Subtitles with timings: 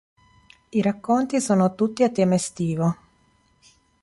[0.71, 2.95] I racconti sono tutti a tema estivo.